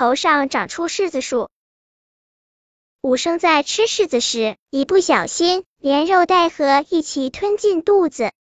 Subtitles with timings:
[0.00, 1.50] 头上长出柿子树。
[3.02, 8.32] 武生在吃柿子时，一不小心连肉带核一起吞进肚子。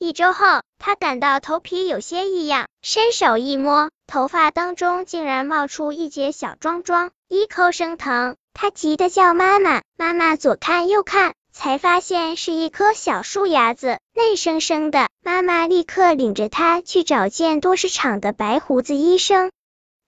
[0.00, 8.34] 一周后，他感到头皮有些异样，伸手一摸，头发当中竟然冒出一截小桩桩，一抠生疼。
[8.52, 15.06] 他急得叫妈妈，妈妈左看右看，才发现是一颗小树芽子，嫩生生的。
[15.22, 19.52] 妈妈立刻领着他去找见多市场的白胡子医生。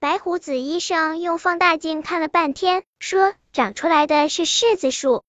[0.07, 5.25] 白胡子医生用放大镜看了半天，说长出来的是柿子树。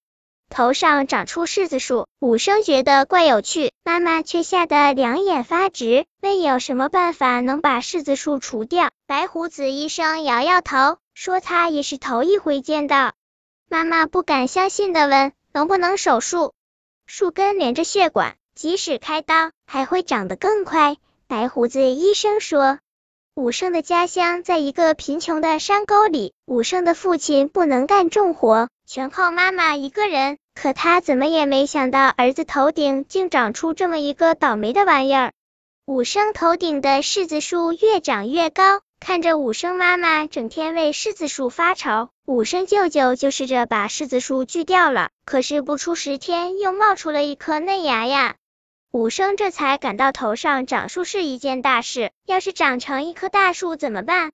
[0.52, 8.92] 头上长出柿子树，武生觉得怪有趣，妈妈却吓得两眼发直，问有什么办法能把柿子树除掉。
[9.08, 13.14] 白胡子医生摇摇头，说他也是头一回见到。
[13.68, 16.54] 妈妈不敢相信的问，能不能手术？
[17.08, 20.98] 树根连着血管，即使开刀还会长得更快。
[21.26, 22.78] 白胡子医生说。
[23.38, 30.40] 武生的家乡在一个贫穷的山沟里，武生的父亲不能干重活，全靠妈妈一个人。
[30.56, 35.34] 可他怎么也没想到，儿子头顶竟长出这么一个倒霉的玩意儿。
[35.86, 48.34] 武生头顶的柿子树越长越高，看着武生妈妈整天为柿子树发愁，武生舅舅就试着把柿子树锯掉了，可是不出十天，又冒出了一颗嫩芽呀。
[48.98, 54.32] 武生这才感到头上长树是一件大事，要是长成一棵大树怎么办？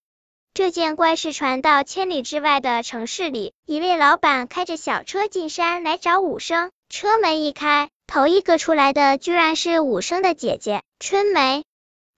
[0.53, 6.72] 这件怪事传到千里之外的城市里，一位老板开着小车进山来找武生。
[6.88, 11.66] 车门一开，头一个出来的居然是武生的姐姐春梅。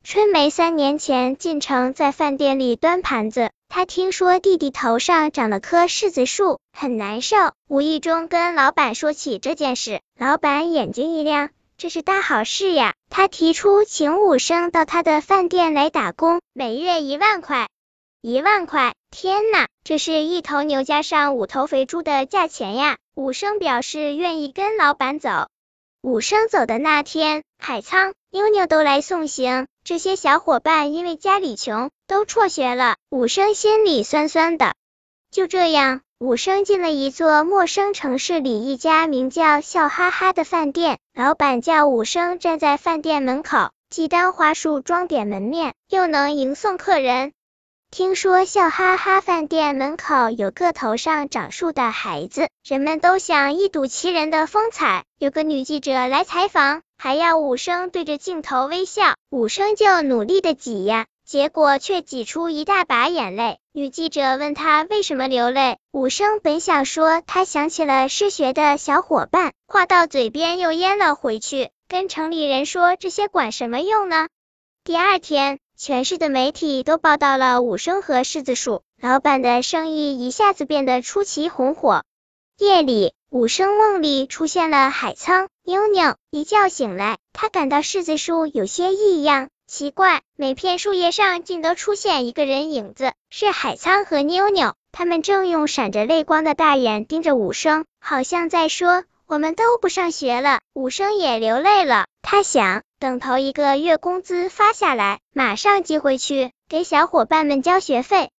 [0.04, 7.38] 春梅三年前进城，在饭店里端盘子，她听说弟弟头上长了棵柿子树，很难受，
[7.68, 11.50] 无意中跟老板说起这件事，老板眼睛一亮。
[11.78, 12.94] 这是大好事呀！
[13.10, 17.68] 他提出请武生到他的饭店来打工，每月一万块。
[18.22, 18.96] 一万块！
[19.12, 22.98] 天呐，这是一头牛加上五头肥猪的价钱呀！
[23.14, 25.50] 武生表示愿意跟老板走。
[26.02, 29.68] 武生走的那天，海沧、妞妞都来送行。
[29.84, 32.96] 这些小伙伴因为家里穷，都辍学了。
[33.10, 34.76] 武生心里酸酸的。
[35.30, 36.02] 就这样。
[36.18, 47.34] 武生进了一座陌生城市里一家名叫“笑哈哈”的饭店，老板叫武生站在饭店门口，既当花束装点门面，又能迎送客人。
[47.92, 55.04] 听说“笑哈哈”饭店门口有个头上长树的孩子，人们都想一睹其人的风采。
[55.20, 61.08] 有个女记者来采访，还要武生对着镜头微笑，武生就努力的挤呀。
[61.26, 63.58] 结果却挤出一大把眼泪。
[63.72, 74.28] 女记者问他为什么流泪，武生本想说他想起了失学的小伙伴，话到嘴边又咽了回去，跟城里人说这些管什么用呢？
[74.84, 82.04] 第二天，全市的媒体都报道了武生和柿子树，老板的生意一下子变得出奇红火。
[82.60, 89.50] 夜里，武生梦里出现了海沧、妞妞，一觉醒来，他感到柿子树有些异样。
[89.68, 94.76] 奇怪，每片树叶上竟都出现一个人影子，是海沧和妞妞。
[94.92, 102.06] 他们正用闪着泪光的大眼盯着武生，好像在说：“我们都不上学了。”武生也流泪了。
[102.22, 108.30] 他想，等头一个月工资发下来，马上寄回去，给小伙伴们交学费。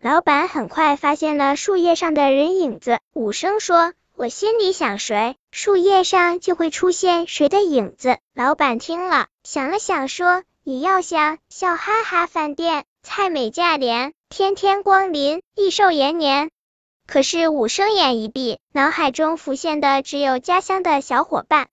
[0.00, 3.00] 老板很快发现了树叶上的人影子。
[3.12, 10.42] 武生说：“我心里想谁，树叶上就会出现谁的影子。”老板听了，想了想说。
[10.70, 16.48] 你要想笑哈哈饭店，菜美价廉，天天光临，益寿延年。
[17.08, 21.66] 可是武生眼一闭，脑海中浮现的只有家乡的小伙伴。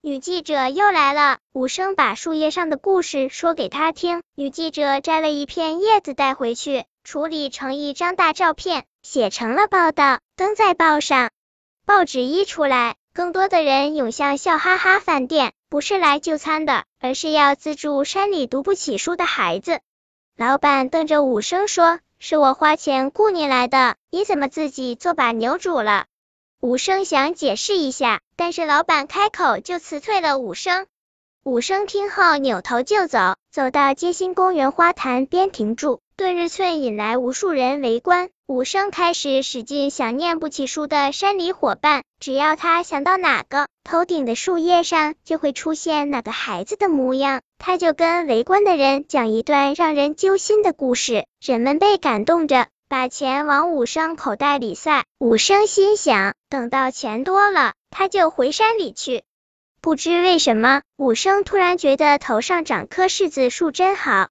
[0.00, 4.22] 女记者又来了，武生把树叶上的故事说给她听。
[4.34, 11.28] 女记者摘了一片叶子带回去，处理成一张大照片，写成了报道，登在报上。
[11.84, 12.96] 报纸一出来。
[13.14, 19.80] 更多的人涌向笑哈哈饭店，不是来就餐的，而是要资助山里读不起书的孩子。
[20.34, 26.06] 老板瞪着武生说：“是我花钱雇你来的，你怎么自己做把牛煮了？”
[26.60, 30.86] 武生想解释一下，但是老板开口就辞退了武生。
[31.44, 36.00] 武生听后扭头就走，走到街心公园花坛边停住。
[36.16, 55.04] 顿日翠引来无数人围观，武生开始使劲想念不起书的山里伙伴，只要他想到哪个，头顶的树叶上就会出现哪个孩子的模样，他就跟围观的人讲一段让人揪心的故事，人们被感动着，把钱往武生口袋里塞。
[55.18, 59.24] 武生心想，等到钱多了，他就回山里去。
[59.82, 64.30] 不知为什么，武生突然觉得头上长棵柿子树真好。